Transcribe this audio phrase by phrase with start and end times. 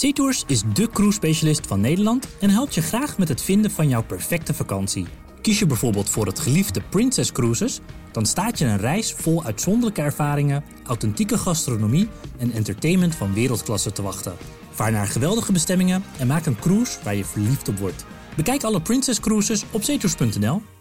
[0.00, 4.02] SeaTours is de cruise-specialist van Nederland en helpt je graag met het vinden van jouw
[4.02, 5.06] perfecte vakantie.
[5.40, 7.80] Kies je bijvoorbeeld voor het geliefde Princess Cruises,
[8.12, 12.08] dan staat je een reis vol uitzonderlijke ervaringen, authentieke gastronomie
[12.38, 14.36] en entertainment van wereldklasse te wachten.
[14.70, 18.04] Vaar naar geweldige bestemmingen en maak een cruise waar je verliefd op wordt.
[18.36, 20.79] Bekijk alle Princess Cruises op zeetours.nl.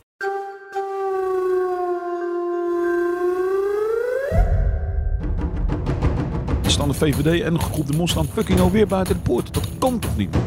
[6.90, 9.54] de VVD en groep de Mos staan fucking alweer buiten de poort.
[9.54, 10.38] Dat kan toch niet?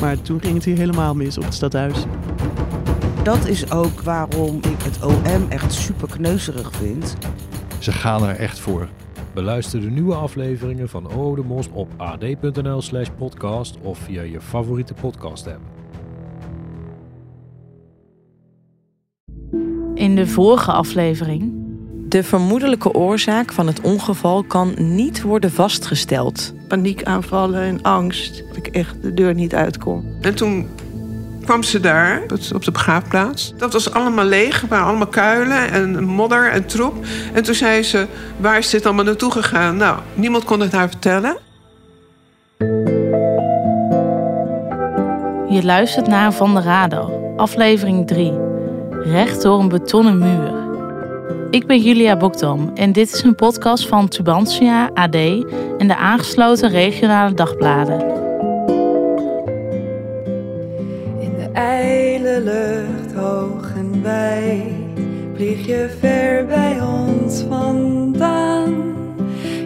[0.00, 2.04] Maar toen ging het hier helemaal mis op het stadhuis.
[3.22, 7.16] Dat is ook waarom ik het OM echt super kneuzerig vind.
[7.78, 8.88] Ze gaan er echt voor.
[9.34, 14.40] Beluister de nieuwe afleveringen van O de Mos op ad.nl slash podcast of via je
[14.40, 15.60] favoriete podcast app.
[19.94, 21.65] In de vorige aflevering.
[22.08, 26.52] De vermoedelijke oorzaak van het ongeval kan niet worden vastgesteld.
[26.68, 28.44] Paniekaanvallen en angst.
[28.48, 30.04] Dat ik echt de deur niet uitkom.
[30.20, 30.68] En toen
[31.44, 32.22] kwam ze daar
[32.54, 33.54] op de begraafplaats.
[33.56, 36.94] Dat was allemaal leeg, er waren allemaal kuilen en modder en troep.
[37.32, 39.76] En toen zei ze, waar is dit allemaal naartoe gegaan?
[39.76, 41.36] Nou, niemand kon het haar vertellen.
[45.48, 48.32] Je luistert naar Van der Radar, aflevering 3.
[48.90, 50.65] Recht door een betonnen muur.
[51.56, 55.14] Ik ben Julia Bokdam en dit is een podcast van Tubantia, AD
[55.78, 58.00] en de aangesloten regionale dagbladen.
[61.20, 64.72] In de ijle lucht hoog en bij
[65.34, 68.94] vlieg je ver bij ons vandaan.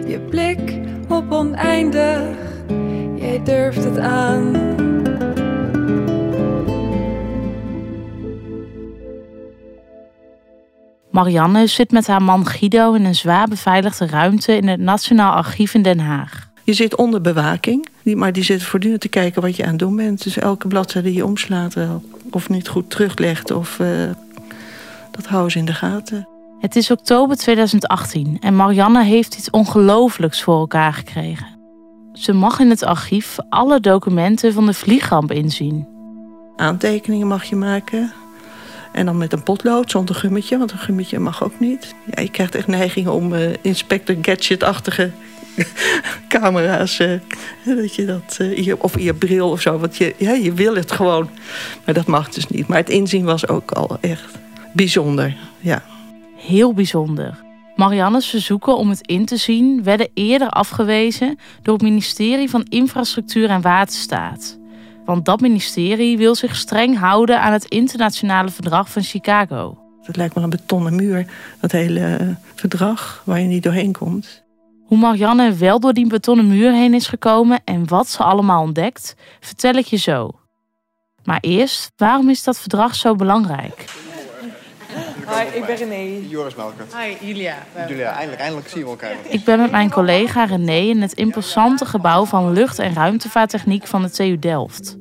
[0.07, 2.37] Je blik op oneindig,
[3.15, 4.55] jij durft het aan.
[11.11, 15.73] Marianne zit met haar man Guido in een zwaar beveiligde ruimte in het Nationaal Archief
[15.73, 16.49] in Den Haag.
[16.63, 19.95] Je zit onder bewaking, maar die zit voortdurend te kijken wat je aan het doen
[19.95, 20.23] bent.
[20.23, 22.03] Dus elke bladzijde die je omslaat wel.
[22.31, 23.87] Of niet goed teruglegt, of eh,
[25.11, 26.27] dat houden ze in de gaten.
[26.59, 31.47] Het is oktober 2018 en Marianne heeft iets ongelooflijks voor elkaar gekregen.
[32.13, 35.87] Ze mag in het archief alle documenten van de vliegramp inzien.
[36.55, 38.13] Aantekeningen mag je maken.
[38.93, 41.95] En dan met een potlood zonder gummetje, want een gummetje mag ook niet.
[42.15, 45.11] Ja, je krijgt echt neiging om eh, Inspector Gadget-achtige
[46.27, 46.99] camera's.
[46.99, 47.11] eh,
[47.65, 49.77] dat je dat, eh, je- of in je bril of zo.
[49.77, 51.29] Want je, ja, je wil het gewoon.
[51.85, 52.67] Maar dat mag dus niet.
[52.67, 54.25] Maar het inzien was ook al echt
[54.73, 55.35] bijzonder.
[55.59, 55.83] Ja.
[56.37, 57.43] Heel bijzonder.
[57.75, 63.49] Marianne's verzoeken om het in te zien werden eerder afgewezen door het ministerie van Infrastructuur
[63.49, 64.57] en Waterstaat.
[65.11, 69.77] Want dat ministerie wil zich streng houden aan het internationale verdrag van Chicago.
[70.01, 71.25] Het lijkt wel een betonnen muur,
[71.61, 74.43] dat hele eh, verdrag waar je niet doorheen komt.
[74.85, 79.15] Hoe Marianne wel door die betonnen muur heen is gekomen en wat ze allemaal ontdekt,
[79.39, 80.31] vertel ik je zo.
[81.23, 83.85] Maar eerst, waarom is dat verdrag zo belangrijk?
[85.27, 86.27] Hi, ik ben René.
[86.29, 86.85] Joris Melker.
[86.97, 87.55] Hi, Julia.
[87.87, 89.15] Julia, eindelijk, eindelijk zien we elkaar.
[89.29, 94.01] Ik ben met mijn collega René in het imposante gebouw van lucht- en ruimtevaarttechniek van
[94.01, 94.99] de TU Delft.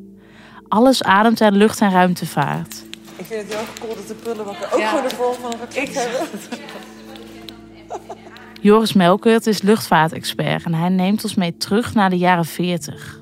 [0.71, 2.83] Alles ademt aan lucht- en ruimtevaart.
[3.17, 5.95] Ik vind het heel cool dat de prullenbakken ook gewoon de vorm van een raket
[5.95, 6.29] hebben.
[8.61, 13.21] Joris Melkert is luchtvaartexpert en hij neemt ons mee terug naar de jaren 40.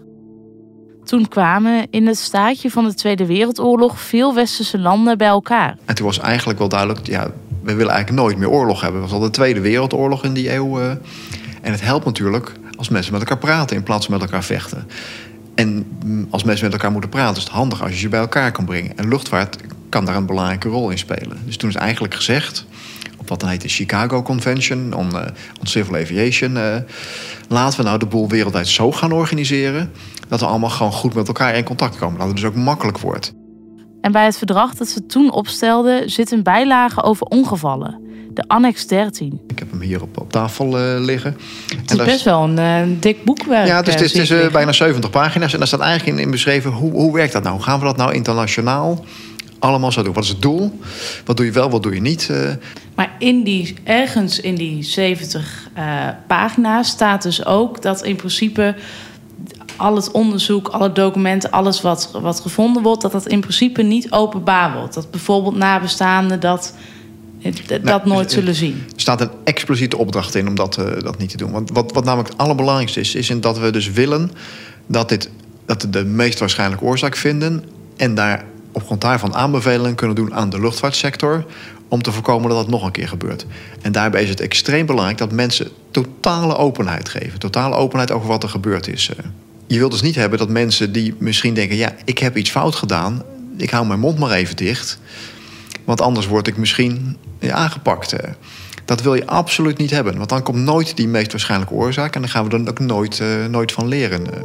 [1.04, 5.76] Toen kwamen in het staatje van de Tweede Wereldoorlog veel westerse landen bij elkaar.
[5.84, 7.30] En toen was eigenlijk wel duidelijk, ja,
[7.62, 9.00] we willen eigenlijk nooit meer oorlog hebben.
[9.00, 10.80] Het was al de Tweede Wereldoorlog in die eeuw.
[10.80, 10.90] eh.
[11.62, 14.86] en het helpt natuurlijk als mensen met elkaar praten in plaats van met elkaar vechten.
[15.58, 18.20] En mm, als mensen met elkaar moeten praten, is het handig als je ze bij
[18.20, 18.96] elkaar kan brengen.
[18.96, 19.56] En luchtvaart
[19.88, 21.38] kan daar een belangrijke rol in spelen.
[21.44, 22.66] Dus toen is eigenlijk gezegd,
[23.18, 25.26] op wat dan heet de Chicago Convention on, eh,
[25.62, 26.76] Civil Aviation, eh,
[27.48, 29.92] laten we nou de boel wereldwijd zo gaan organiseren
[30.28, 32.18] dat we allemaal gewoon goed met elkaar in contact komen.
[32.18, 33.32] Dat het dus ook makkelijk wordt.
[34.00, 38.00] En bij het verdrag dat ze toen opstelden zit een bijlage over ongevallen,
[38.38, 39.40] de Annex 13.
[39.48, 41.36] Ik heb hem hier op, op tafel eh, liggen.
[41.76, 43.66] Het is best wel een eh, dik boekwerk.
[43.66, 45.52] Ja, dus eh, het is, het bijna 70 pagina's.
[45.52, 47.54] En daar staat eigenlijk in, in beschreven hoe, hoe werkt dat nou?
[47.54, 49.04] Hoe gaan we dat nou internationaal
[49.58, 50.12] allemaal zo doen?
[50.12, 50.78] Wat is het doel?
[51.24, 52.30] Wat doe je wel, wat doe je niet?
[52.94, 55.84] Maar in die, ergens in die 70 eh,
[56.26, 58.74] pagina's staat dus ook dat in principe
[59.76, 64.12] al het onderzoek, alle documenten, alles wat, wat gevonden wordt, dat dat in principe niet
[64.12, 64.94] openbaar wordt.
[64.94, 66.74] Dat bijvoorbeeld nabestaanden dat,
[67.66, 68.84] dat Nou, nooit eh, zullen zien.
[68.94, 71.50] Er staat een expliciete opdracht in om dat, eh, dat niet te doen.
[71.50, 74.30] Want wat, wat namelijk het allerbelangrijkste is, is in dat we dus willen
[74.86, 75.30] dat, dit,
[75.66, 77.64] dat we de meest waarschijnlijke oorzaak vinden.
[77.96, 81.44] En daar op grond daarvan aanbevelingen kunnen doen aan de luchtvaartsector.
[81.88, 83.46] Om te voorkomen dat dat nog een keer gebeurt.
[83.82, 87.38] En daarbij is het extreem belangrijk dat mensen totale openheid geven.
[87.38, 89.10] Totale openheid over wat er gebeurd is.
[89.16, 89.24] eh.
[89.66, 92.74] je wilt dus niet hebben dat mensen die misschien denken: ja, ik heb iets fout
[92.74, 93.22] gedaan,
[93.56, 94.98] ik hou mijn mond maar even dicht.
[95.88, 97.16] Want anders word ik misschien
[97.50, 98.16] aangepakt.
[98.84, 100.16] Dat wil je absoluut niet hebben.
[100.16, 102.14] Want dan komt nooit die meest waarschijnlijke oorzaak.
[102.14, 104.34] En dan gaan we er ook nooit, eh, nooit van leren.
[104.34, 104.42] eh.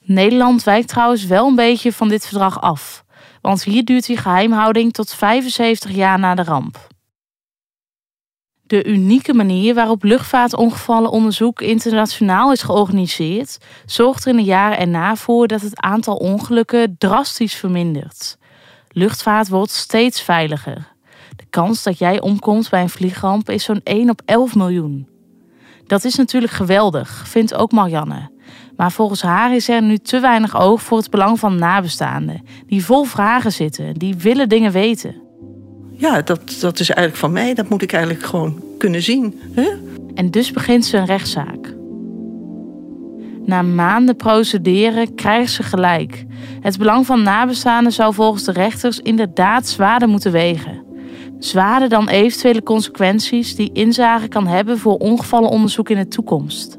[0.00, 3.04] Nederland wijkt trouwens wel een beetje van dit verdrag af.
[3.40, 6.86] Want hier duurt die geheimhouding tot 75 jaar na de ramp.
[8.66, 15.46] De unieke manier waarop luchtvaartongevallenonderzoek internationaal is georganiseerd, zorgt er in de jaren erna voor
[15.46, 18.38] dat het aantal ongelukken drastisch vermindert.
[18.88, 20.94] Luchtvaart wordt steeds veiliger.
[21.36, 25.08] De kans dat jij omkomt bij een vliegramp is zo'n 1 op 11 miljoen.
[25.86, 28.30] Dat is natuurlijk geweldig, vindt ook Marianne.
[28.76, 32.84] Maar volgens haar is er nu te weinig oog voor het belang van nabestaanden, die
[32.84, 35.25] vol vragen zitten, die willen dingen weten.
[35.96, 37.54] Ja, dat, dat is eigenlijk van mij.
[37.54, 39.40] Dat moet ik eigenlijk gewoon kunnen zien.
[39.52, 39.68] Hè?
[40.14, 41.74] En dus begint ze een rechtszaak.
[43.44, 46.24] Na maanden procederen krijgt ze gelijk.
[46.60, 50.84] Het belang van nabestaanden zou volgens de rechters inderdaad zwaarder moeten wegen.
[51.38, 56.78] Zwaarder dan eventuele consequenties die inzage kan hebben voor ongevallenonderzoek in de toekomst.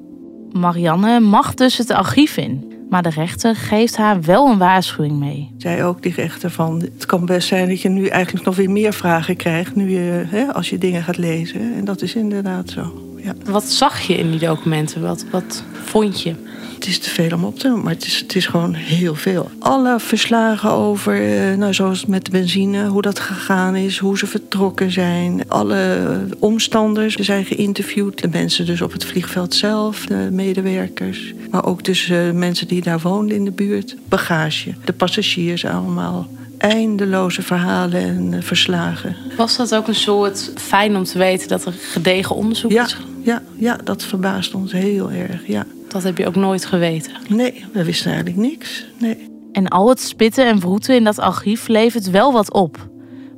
[0.52, 5.52] Marianne mag dus het archief in, maar de rechter geeft haar wel een waarschuwing mee.
[5.58, 8.70] Zei ook die rechter van, het kan best zijn dat je nu eigenlijk nog weer
[8.70, 11.76] meer vragen krijgt nu je, hè, als je dingen gaat lezen.
[11.76, 13.02] En dat is inderdaad zo.
[13.18, 13.34] Ja.
[13.46, 15.02] Wat zag je in die documenten?
[15.02, 16.36] Wat, wat vond je?
[16.78, 19.16] Het is te veel om op te noemen, maar het is, het is gewoon heel
[19.16, 19.50] veel.
[19.60, 21.14] Alle verslagen over,
[21.50, 25.50] eh, nou, zoals met de benzine, hoe dat gegaan is, hoe ze vertrokken zijn.
[25.50, 25.98] Alle
[26.40, 28.22] omstanders zijn geïnterviewd.
[28.22, 31.34] De mensen dus op het vliegveld zelf, de medewerkers.
[31.52, 33.96] Maar ook dus eh, mensen die daar woonden in de buurt.
[34.10, 36.28] Bagage, de passagiers allemaal.
[36.58, 39.16] Eindeloze verhalen en eh, verslagen.
[39.38, 42.98] Was dat ook een soort fijn om te weten dat er gedegen onderzoek Ja, is?
[43.24, 45.66] ja, ja, dat verbaast ons heel erg, ja.
[45.88, 47.12] Dat heb je ook nooit geweten.
[47.28, 48.86] Nee, we wisten eigenlijk niks.
[48.98, 49.36] Nee.
[49.52, 52.90] En al het spitten en vroeten in dat archief levert wel wat op.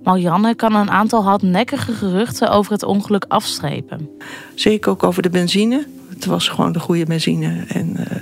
[0.04, 4.10] Marianne kan een aantal hardnekkige geruchten over het ongeluk afstrepen.
[4.56, 5.86] Zeker ook over de benzine.
[6.10, 7.64] Het was gewoon de goede benzine.
[7.68, 8.22] En, eh,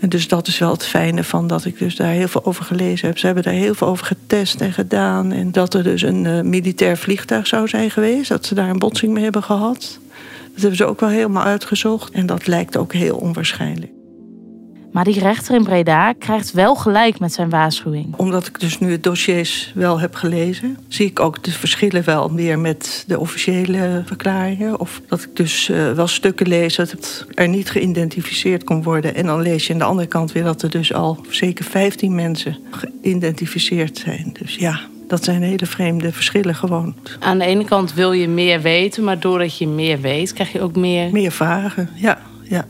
[0.00, 2.64] en dus dat is wel het fijne van dat ik dus daar heel veel over
[2.64, 3.18] gelezen heb.
[3.18, 5.32] Ze hebben daar heel veel over getest en gedaan.
[5.32, 8.28] En dat er dus een eh, militair vliegtuig zou zijn geweest.
[8.28, 9.98] Dat ze daar een botsing mee hebben gehad.
[10.60, 12.12] Dat hebben ze ook wel helemaal uitgezocht.
[12.12, 13.92] En dat lijkt ook heel onwaarschijnlijk.
[14.92, 18.14] Maar die rechter in Breda krijgt wel gelijk met zijn waarschuwing.
[18.16, 22.28] Omdat ik dus nu het dossiers wel heb gelezen, zie ik ook de verschillen wel
[22.28, 24.80] meer met de officiële verklaringen.
[24.80, 29.14] Of dat ik dus eh, wel stukken lees dat het er niet geïdentificeerd kon worden.
[29.14, 32.14] En dan lees je aan de andere kant weer dat er dus al zeker 15
[32.14, 34.36] mensen geïdentificeerd zijn.
[34.40, 34.80] Dus ja,
[35.10, 36.94] dat zijn hele vreemde verschillen gewoon.
[37.18, 40.60] Aan de ene kant wil je meer weten, maar doordat je meer weet, krijg je
[40.60, 41.12] ook meer.
[41.12, 42.18] Meer vragen, ja.
[42.42, 42.64] ja.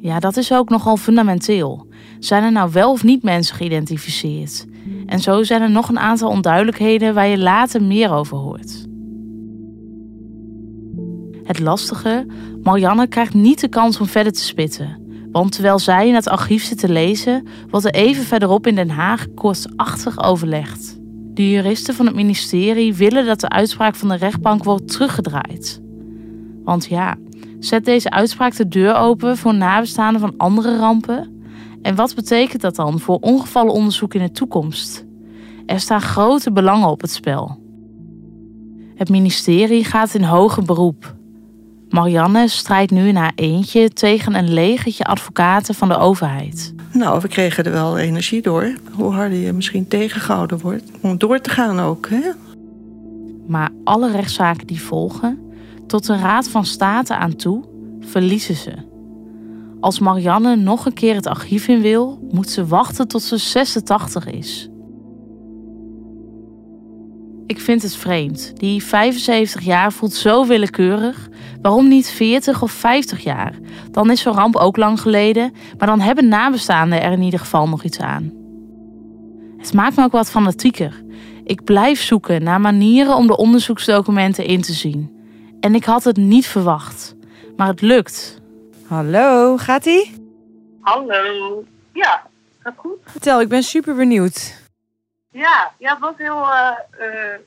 [0.00, 1.86] Ja, dat is ook nogal fundamenteel.
[2.18, 4.66] Zijn er nou wel of niet mensen geïdentificeerd?
[5.06, 8.86] En zo zijn er nog een aantal onduidelijkheden waar je later meer over hoort.
[11.44, 12.26] Het lastige,
[12.62, 15.00] Marianne krijgt niet de kans om verder te spitten.
[15.32, 18.90] Want terwijl zij in het archief zit te lezen, wordt er even verderop in Den
[18.90, 21.00] Haag kortachtig overlegd.
[21.34, 25.82] De juristen van het ministerie willen dat de uitspraak van de rechtbank wordt teruggedraaid.
[26.64, 27.16] Want ja,
[27.58, 31.42] zet deze uitspraak de deur open voor nabestaanden van andere rampen?
[31.82, 35.06] En wat betekent dat dan voor ongevallenonderzoek in de toekomst?
[35.66, 37.60] Er staan grote belangen op het spel.
[38.94, 41.14] Het ministerie gaat in hoger beroep.
[41.92, 46.74] Marianne strijdt nu in haar eentje tegen een legertje advocaten van de overheid.
[46.92, 48.76] Nou, we kregen er wel energie door.
[48.92, 50.90] Hoe harder je misschien tegengehouden wordt.
[51.00, 52.30] Om door te gaan ook, hè?
[53.46, 55.38] Maar alle rechtszaken die volgen,
[55.86, 57.64] tot de Raad van State aan toe,
[58.00, 58.72] verliezen ze.
[59.80, 64.26] Als Marianne nog een keer het archief in wil, moet ze wachten tot ze 86
[64.26, 64.70] is.
[67.46, 68.52] Ik vind het vreemd.
[68.56, 71.28] Die 75 jaar voelt zo willekeurig.
[71.62, 73.52] Waarom niet 40 of 50 jaar?
[73.90, 77.68] Dan is zo'n ramp ook lang geleden, maar dan hebben nabestaanden er in ieder geval
[77.68, 78.32] nog iets aan.
[79.58, 81.02] Het maakt me ook wat fanatieker.
[81.44, 85.20] Ik blijf zoeken naar manieren om de onderzoeksdocumenten in te zien.
[85.60, 87.14] En ik had het niet verwacht.
[87.56, 88.40] Maar het lukt.
[88.86, 90.14] Hallo, gaat ie?
[90.80, 91.64] Hallo.
[91.92, 92.26] Ja,
[92.58, 92.98] gaat goed.
[93.04, 94.60] Vertel, ik ben super benieuwd.
[95.30, 97.38] Ja, ja het was heel eh, eh,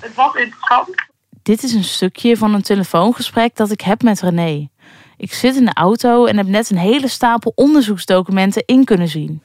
[0.00, 1.07] het was interessant.
[1.48, 4.68] Dit is een stukje van een telefoongesprek dat ik heb met René.
[5.16, 9.42] Ik zit in de auto en heb net een hele stapel onderzoeksdocumenten in kunnen zien.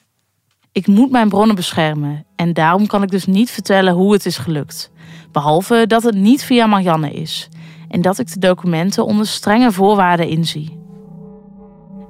[0.72, 4.38] Ik moet mijn bronnen beschermen en daarom kan ik dus niet vertellen hoe het is
[4.38, 4.92] gelukt.
[5.32, 7.50] Behalve dat het niet via Marianne is
[7.90, 10.80] en dat ik de documenten onder strenge voorwaarden inzie.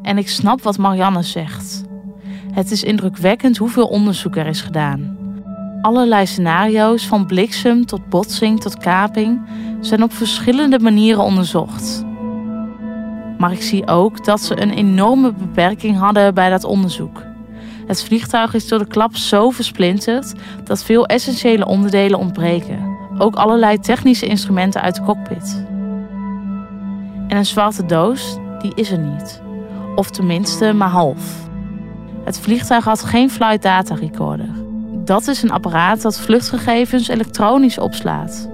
[0.01, 1.83] En ik snap wat Marianne zegt.
[2.53, 5.22] Het is indrukwekkend hoeveel onderzoek er is gedaan.
[5.83, 9.41] Allerlei scenario's, van bliksem tot botsing tot kaping,
[9.79, 12.05] zijn op verschillende manieren onderzocht.
[13.37, 17.21] Maar ik zie ook dat ze een enorme beperking hadden bij dat onderzoek.
[17.87, 22.97] Het vliegtuig is door de klap zo versplinterd dat veel essentiële onderdelen ontbreken.
[23.17, 25.65] Ook allerlei technische instrumenten uit de cockpit.
[27.27, 29.41] En een zwarte doos, die is er niet.
[29.95, 31.49] Of tenminste maar half.
[32.23, 34.52] Het vliegtuig had geen flight data recorder.
[35.05, 38.49] Dat is een apparaat dat vluchtgegevens elektronisch opslaat.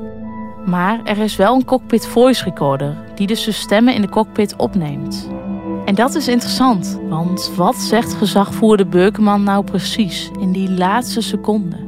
[0.65, 4.55] Maar er is wel een cockpit voice recorder die dus de stemmen in de cockpit
[4.55, 5.29] opneemt.
[5.85, 11.87] En dat is interessant, want wat zegt gezagvoerder Beukman nou precies in die laatste seconde?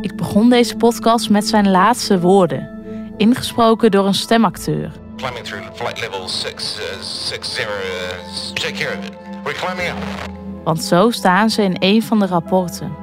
[0.00, 2.68] Ik begon deze podcast met zijn laatste woorden,
[3.16, 4.90] ingesproken door een stemacteur.
[5.16, 7.66] Climbing through flight level 660.
[8.52, 9.12] take care of it.
[9.44, 9.98] We're climbing out.
[10.64, 13.01] Want zo staan ze in een van de rapporten.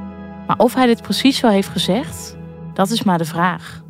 [0.50, 2.36] Maar of hij dit precies zo heeft gezegd,
[2.74, 3.84] dat is maar de vraag.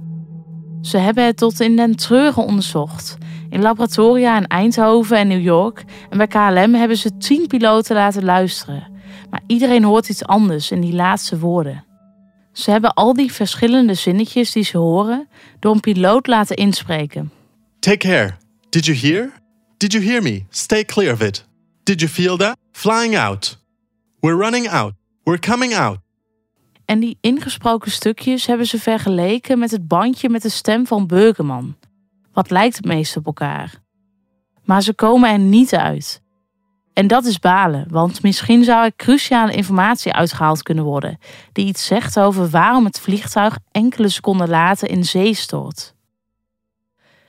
[0.81, 3.17] Ze hebben het tot in den treuren onderzocht.
[3.49, 5.83] In laboratoria in Eindhoven en New York.
[6.09, 8.91] En bij KLM hebben ze tien piloten laten luisteren.
[9.29, 11.85] Maar iedereen hoort iets anders in die laatste woorden.
[12.53, 15.27] Ze hebben al die verschillende zinnetjes die ze horen
[15.59, 17.31] door een piloot laten inspreken.
[17.79, 18.35] Take care.
[18.69, 19.31] Did you hear?
[19.77, 20.45] Did you hear me?
[20.49, 21.45] Stay clear of it.
[21.83, 22.57] Did you feel that?
[22.71, 23.59] Flying out.
[24.19, 24.93] We're running out.
[25.23, 25.97] We're coming out.
[26.89, 31.75] En die ingesproken stukjes hebben ze vergeleken met het bandje met de stem van Beugeman.
[32.33, 33.73] Wat lijkt het meest op elkaar?
[34.63, 36.21] Maar ze komen er niet uit.
[36.93, 41.17] En dat is balen, want misschien zou er cruciale informatie uitgehaald kunnen worden,
[41.51, 45.93] die iets zegt over waarom het vliegtuig enkele seconden later in zee stort.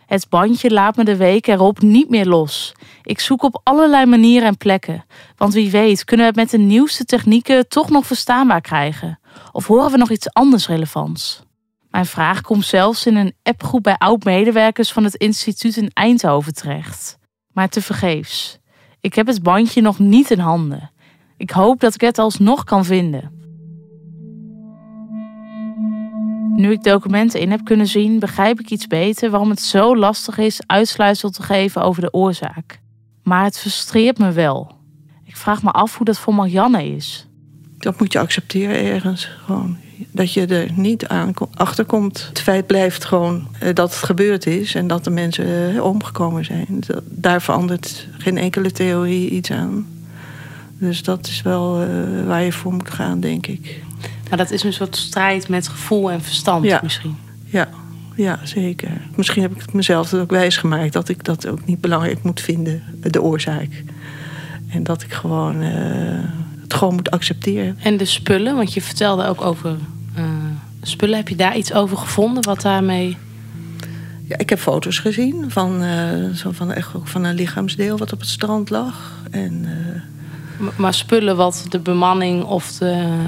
[0.06, 2.72] Het bandje laat me de week erop niet meer los.
[3.02, 5.04] Ik zoek op allerlei manieren en plekken,
[5.36, 9.19] want wie weet kunnen we het met de nieuwste technieken toch nog verstaanbaar krijgen.
[9.52, 11.42] Of horen we nog iets anders relevants?
[11.90, 17.18] Mijn vraag komt zelfs in een appgroep bij oud-medewerkers van het instituut in Eindhoven terecht.
[17.52, 18.58] Maar tevergeefs.
[19.00, 20.90] Ik heb het bandje nog niet in handen.
[21.37, 23.38] Ik hoop dat ik het alsnog kan vinden.
[26.56, 30.38] Nu ik documenten in heb kunnen zien, begrijp ik iets beter waarom het zo lastig
[30.38, 32.80] is uitsluitsel te geven over de oorzaak.
[33.22, 34.78] Maar het frustreert me wel.
[35.25, 37.28] Ik vraag me af hoe dat voor Marianne is.
[37.80, 39.28] Dat moet je accepteren ergens.
[39.44, 39.76] Gewoon.
[40.12, 42.26] Dat je er niet aan achter komt.
[42.28, 46.44] Het feit blijft gewoon eh, dat het gebeurd is en dat de mensen eh, omgekomen
[46.44, 46.80] zijn.
[47.04, 49.87] Daar verandert geen enkele theorie iets aan.
[50.78, 53.82] Dus dat is wel uh, waar je voor moet gaan, denk ik.
[54.28, 56.80] Maar dat is een soort strijd met gevoel en verstand ja.
[56.82, 57.16] misschien.
[57.44, 57.68] Ja.
[58.14, 58.90] ja, zeker.
[59.16, 62.82] Misschien heb ik het mezelf ook wijsgemaakt dat ik dat ook niet belangrijk moet vinden,
[63.00, 63.82] de oorzaak.
[64.68, 66.25] En dat ik gewoon uh,
[66.70, 67.78] het gewoon moet accepteren.
[67.82, 69.76] En de spullen, want je vertelde ook over
[70.18, 70.24] uh,
[70.82, 71.16] spullen.
[71.16, 73.16] Heb je daar iets over gevonden wat daarmee.
[74.24, 78.12] Ja, ik heb foto's gezien van, uh, zo van, echt ook van een lichaamsdeel wat
[78.12, 79.12] op het strand lag.
[79.30, 79.66] En,
[80.76, 83.18] maar spullen wat de bemanning of de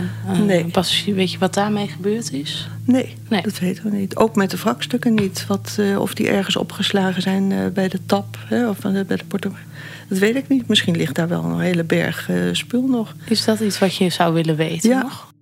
[0.45, 0.65] nee.
[0.65, 2.69] passagier, weet je wat daarmee gebeurd is?
[2.85, 4.17] Nee, nee, dat weten we niet.
[4.17, 5.45] Ook met de wrakstukken niet.
[5.49, 9.67] Wat, of die ergens opgeslagen zijn bij de tap hè, of bij de portemonnee.
[10.13, 10.69] Dat weet ik niet.
[10.69, 13.15] Misschien ligt daar wel een hele berg spul nog.
[13.29, 15.03] Is dat iets wat je zou willen weten ja.
[15.03, 15.33] nog?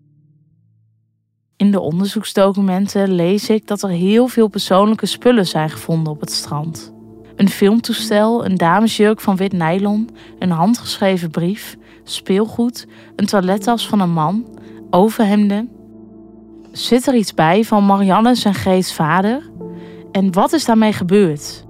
[1.56, 6.32] In de onderzoeksdocumenten lees ik dat er heel veel persoonlijke spullen zijn gevonden op het
[6.32, 6.92] strand.
[7.36, 12.86] Een filmtoestel, een damesjurk van wit nylon, een handgeschreven brief, speelgoed,
[13.16, 14.58] een toilettas van een man,
[14.90, 15.68] overhemden.
[16.72, 19.50] Zit er iets bij van Marianne en Greets vader?
[20.12, 21.64] En wat is daarmee gebeurd?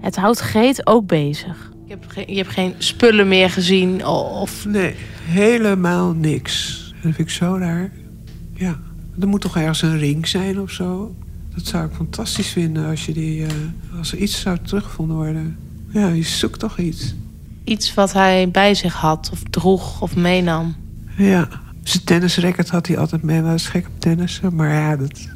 [0.00, 1.71] Het houdt Greet ook bezig.
[1.92, 4.06] Je hebt geen, je hebt geen spullen meer gezien?
[4.06, 4.64] Of...
[4.66, 6.78] Nee, helemaal niks.
[6.92, 7.90] Dat vind ik zo raar.
[8.54, 8.80] Ja,
[9.20, 11.14] er moet toch ergens een ring zijn of zo?
[11.54, 13.48] Dat zou ik fantastisch vinden als, je die, uh,
[13.98, 15.56] als er iets zou teruggevonden worden.
[15.88, 17.14] Ja, je zoekt toch iets.
[17.64, 20.74] Iets wat hij bij zich had, of droeg, of meenam.
[21.16, 21.48] Ja,
[21.82, 23.40] zijn tennisracket had hij altijd mee.
[23.40, 24.54] Hij was gek op tennissen.
[24.54, 25.28] Maar ja, dat,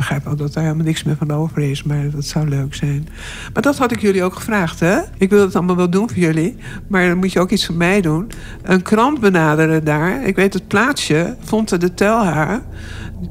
[0.00, 1.82] begrijp ook dat daar helemaal niks meer van over is.
[1.82, 3.08] Maar dat zou leuk zijn.
[3.52, 5.00] Maar dat had ik jullie ook gevraagd, hè?
[5.18, 6.56] Ik wil het allemaal wel doen voor jullie.
[6.88, 8.30] Maar dan moet je ook iets voor mij doen.
[8.62, 10.24] Een krant benaderen daar.
[10.24, 12.62] Ik weet het plaatsje, Fonte de Telhaar.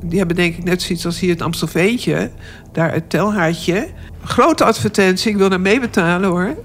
[0.06, 2.32] Die hebben denk ik net zoiets als hier het Amstelveentje.
[2.72, 3.88] Daar het telhaartje.
[4.24, 6.56] Grote advertentie, ik wil daar meebetalen hoor.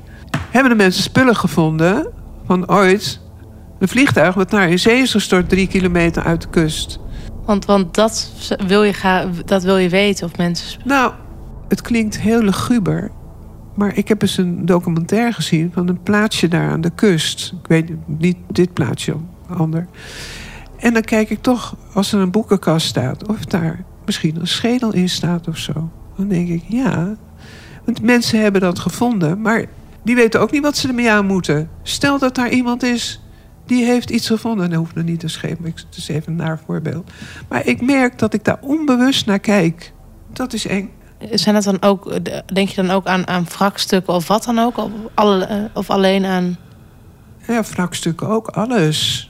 [0.50, 2.08] Hebben de mensen spullen gevonden
[2.46, 3.20] van ooit
[3.78, 6.98] een vliegtuig wat naar in zee is gestort drie kilometer uit de kust.
[7.44, 8.32] Want, want dat,
[8.66, 10.80] wil je ga, dat wil je weten of mensen.
[10.84, 11.12] Nou,
[11.68, 13.10] het klinkt heel luguber.
[13.74, 17.54] Maar ik heb eens een documentaire gezien van een plaatsje daar aan de kust.
[17.62, 19.14] Ik weet niet dit plaatsje,
[19.48, 19.86] ander.
[20.76, 24.92] En dan kijk ik toch, als er een boekenkast staat, of daar misschien een schedel
[24.92, 25.90] in staat of zo.
[26.16, 27.16] Dan denk ik, ja.
[27.84, 29.64] Want mensen hebben dat gevonden, maar
[30.02, 31.68] die weten ook niet wat ze ermee aan moeten.
[31.82, 33.20] Stel dat daar iemand is
[33.66, 34.70] die heeft iets gevonden.
[34.70, 37.10] Dat hoeft nog niet te schepen, het is even een naar voorbeeld.
[37.48, 39.92] Maar ik merk dat ik daar onbewust naar kijk.
[40.32, 40.90] Dat is eng.
[41.30, 42.18] Zijn dat dan ook,
[42.54, 44.76] denk je dan ook aan, aan wrakstukken of wat dan ook?
[44.76, 46.56] Of, alle, of alleen aan.
[47.46, 49.28] Ja, wrakstukken ook, alles.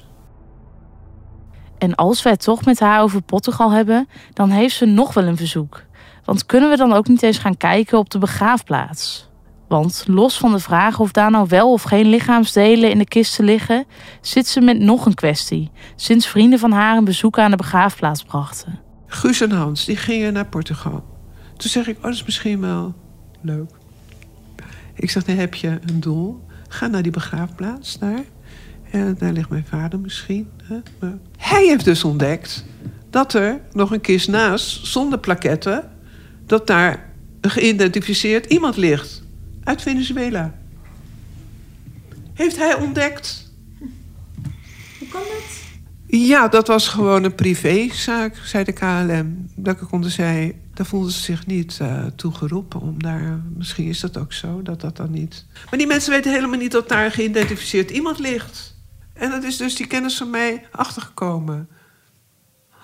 [1.79, 5.25] En als we het toch met haar over Portugal hebben, dan heeft ze nog wel
[5.25, 5.83] een verzoek.
[6.25, 9.29] Want kunnen we dan ook niet eens gaan kijken op de begraafplaats?
[10.07, 13.85] Los van de vraag of daar nou wel of geen lichaamsdelen in de kisten liggen,
[14.21, 15.71] zit ze met nog een kwestie.
[15.97, 18.81] Sinds vrienden van haar een bezoek aan de begraafplaats brachten.
[19.07, 21.05] Guus en Hans, die gingen naar Portugal.
[21.57, 22.95] Toen zeg ik, oh, dat is misschien wel
[23.41, 23.71] leuk.
[24.95, 26.45] Ik zeg, dan heb je een doel.
[26.69, 28.25] Ga naar die begraafplaats daar.
[28.91, 30.51] En daar ligt mijn vader misschien.
[30.63, 30.77] Hè?
[30.99, 32.65] Maar hij heeft dus ontdekt
[33.11, 35.91] dat er nog een kist naast, zonder plaketten...
[36.47, 39.24] dat daar een geïdentificeerd iemand ligt.
[39.65, 40.55] Uit Venezuela.
[42.35, 43.53] Heeft hij ontdekt.
[44.99, 45.63] Hoe kan dat?
[46.07, 49.51] Ja, dat was gewoon een privézaak, zei de KLM.
[49.55, 53.43] Dat konden zij, daar voelden ze zich niet uh, toegeroepen om daar.
[53.57, 55.47] Misschien is dat ook zo, dat dat dan niet.
[55.71, 58.77] Maar die mensen weten helemaal niet dat daar geïdentificeerd iemand ligt.
[59.13, 61.69] En dat is dus die kennis van mij achtergekomen.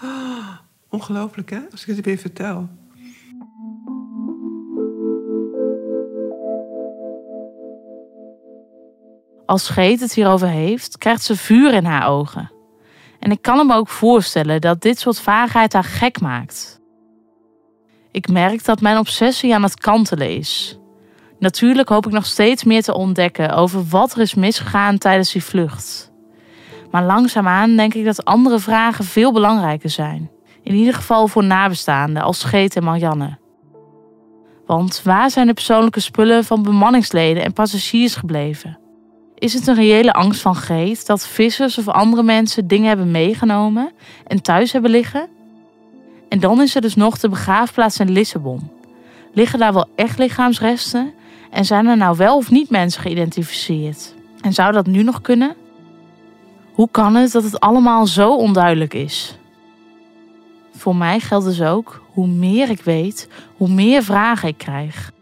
[0.02, 0.48] Oh,
[0.88, 1.60] ongelooflijk, hè?
[1.70, 2.68] Als ik het weer vertel.
[9.50, 12.52] Als Geet het hierover heeft, krijgt ze vuur in haar ogen.
[13.18, 16.80] En ik kan hem ook voorstellen dat dit soort vaagheid haar gek maakt.
[18.10, 20.78] Ik merk dat mijn obsessie aan het kantelen is.
[21.38, 25.44] Natuurlijk hoop ik nog steeds meer te ontdekken over wat er is misgegaan tijdens die
[25.44, 26.12] vlucht.
[26.90, 30.30] Maar langzaamaan denk ik dat andere vragen veel belangrijker zijn.
[30.62, 33.38] In ieder geval voor nabestaanden als Geet en Marianne.
[34.66, 38.79] Want waar zijn de persoonlijke spullen van bemanningsleden en passagiers gebleven?
[39.40, 43.92] Is het een reële angst van Geet dat vissers of andere mensen dingen hebben meegenomen
[44.26, 45.28] en thuis hebben liggen?
[46.28, 48.70] En dan is er dus nog de begraafplaats in Lissabon.
[49.32, 51.12] Liggen daar wel echt lichaamsresten?
[51.50, 54.14] En zijn er nou wel of niet mensen geïdentificeerd?
[54.40, 55.56] En zou dat nu nog kunnen?
[56.72, 59.38] Hoe kan het dat het allemaal zo onduidelijk is?
[60.76, 65.12] Voor mij geldt dus ook, hoe meer ik weet, hoe meer vragen ik krijg.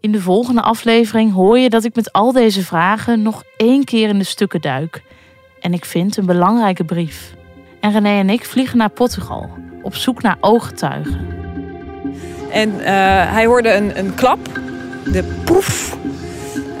[0.00, 4.08] In de volgende aflevering hoor je dat ik met al deze vragen nog één keer
[4.08, 5.02] in de stukken duik.
[5.60, 7.34] En ik vind een belangrijke brief.
[7.80, 9.50] En René en ik vliegen naar Portugal,
[9.82, 11.26] op zoek naar ooggetuigen.
[12.50, 12.84] En uh,
[13.32, 14.38] hij hoorde een, een klap,
[15.12, 15.96] de proef,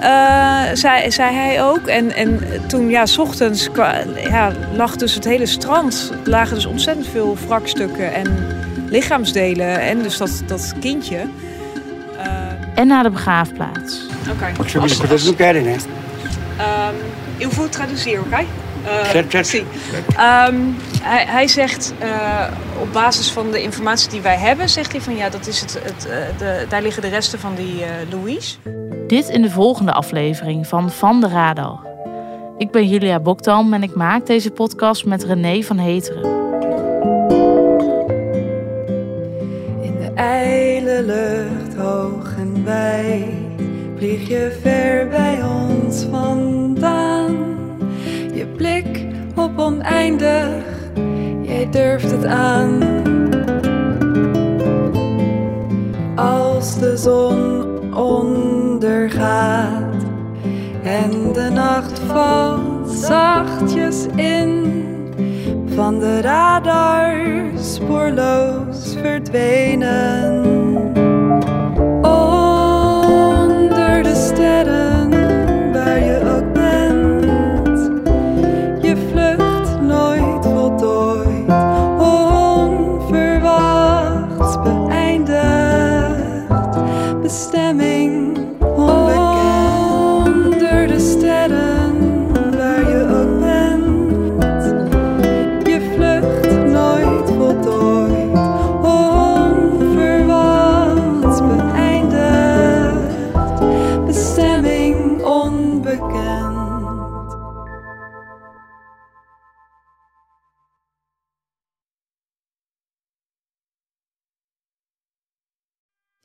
[0.00, 1.86] uh, zei, zei hij ook.
[1.86, 3.68] En, en toen, ja, s ochtends
[4.28, 6.12] ja, lag dus het hele strand.
[6.24, 8.26] Er lagen dus ontzettend veel wrakstukken en
[8.88, 9.80] lichaamsdelen.
[9.80, 11.18] En dus dat, dat kindje.
[12.80, 14.06] En naar de begraafplaats.
[14.30, 14.30] Oké.
[14.30, 15.34] Okay.
[15.36, 15.72] Querem, né?
[15.72, 16.94] Um,
[17.38, 18.26] eu vou traduzir, oké?
[18.26, 18.46] Okay?
[19.34, 19.60] Uh, zie.
[19.60, 22.46] Um, hij, hij, zegt uh,
[22.80, 25.80] op basis van de informatie die wij hebben, zegt hij van ja, dat is het,
[25.82, 28.56] het uh, de, daar liggen de resten van die Louise.
[29.06, 31.86] Dit in de volgende aflevering van Van de Radar.
[32.58, 36.22] Ik ben Julia Bokdam en ik maak deze podcast met René van Heteren.
[39.82, 41.69] In de ijle lucht
[42.70, 43.28] wij
[43.96, 47.36] vlieg je ver bij ons vandaan.
[48.34, 49.06] Je blik
[49.36, 50.64] op oneindig,
[51.42, 52.82] jij durft het aan.
[56.16, 60.04] Als de zon ondergaat
[60.82, 64.72] en de nacht valt zachtjes in,
[65.66, 67.16] van de radar
[67.56, 70.59] spoorloos verdwenen.
[74.40, 74.89] Onder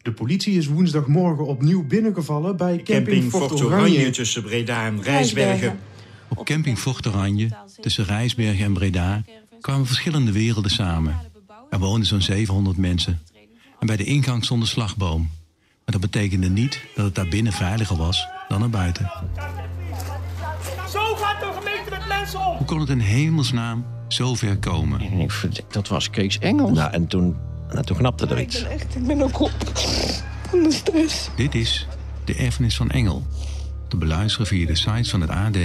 [0.05, 4.09] De politie is woensdagmorgen opnieuw binnengevallen bij camping, Fort Oranje.
[4.09, 5.79] tussen Breda en Rijsbergen.
[6.27, 7.49] Op camping Fort Oranje,
[7.81, 9.23] tussen Rijsbergen en Breda,
[9.61, 11.15] kwamen verschillende werelden samen.
[11.69, 13.21] Er woonden zo'n 700 mensen.
[13.79, 15.21] En bij de ingang stond een slagboom.
[15.85, 19.11] Maar dat betekende niet dat het daar binnen veiliger was dan er buiten.
[20.91, 22.57] Zo gaat de gemeente met mensen om!
[22.57, 25.27] Hoe kon het in hemelsnaam zo ver komen?
[25.69, 26.77] Dat was Kees Engels.
[26.77, 27.35] Nou, en toen,
[27.69, 28.63] nou, toen knapte er iets.
[28.63, 29.51] Echt, ik ben ook op
[30.49, 31.29] van de stress.
[31.35, 31.87] Dit is
[32.25, 33.23] De Erfenis van Engel.
[33.87, 35.57] Te beluisteren via de sites van het AD,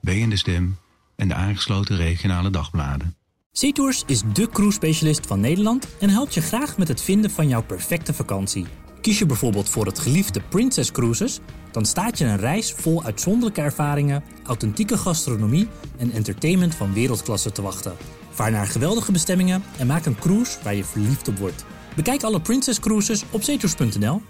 [0.00, 0.76] BN De Stem
[1.16, 3.16] en de aangesloten regionale dagbladen.
[3.52, 7.62] SeaTours is de cruise-specialist van Nederland en helpt je graag met het vinden van jouw
[7.62, 8.66] perfecte vakantie.
[9.00, 13.60] Kies je bijvoorbeeld voor het geliefde Princess Cruises, dan staat je een reis vol uitzonderlijke
[13.60, 17.92] ervaringen, authentieke gastronomie en entertainment van wereldklasse te wachten.
[18.38, 21.64] Vaar naar geweldige bestemmingen en maak een cruise waar je verliefd op wordt.
[21.96, 24.22] Bekijk alle Princess Cruises op zeetours.nl